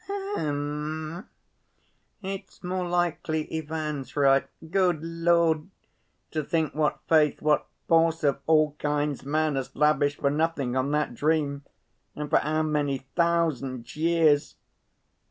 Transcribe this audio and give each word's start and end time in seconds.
"H'm! 0.35 1.29
It's 2.23 2.63
more 2.63 2.87
likely 2.87 3.47
Ivan's 3.55 4.15
right. 4.17 4.47
Good 4.71 5.03
Lord! 5.03 5.69
to 6.31 6.43
think 6.43 6.73
what 6.73 6.99
faith, 7.07 7.39
what 7.39 7.67
force 7.87 8.23
of 8.23 8.39
all 8.47 8.71
kinds, 8.79 9.23
man 9.23 9.53
has 9.57 9.75
lavished 9.75 10.19
for 10.21 10.31
nothing, 10.31 10.75
on 10.75 10.89
that 10.89 11.13
dream, 11.13 11.65
and 12.15 12.31
for 12.31 12.39
how 12.39 12.63
many 12.63 13.05
thousand 13.15 13.95
years. 13.95 14.55